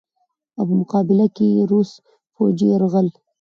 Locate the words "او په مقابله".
0.57-1.25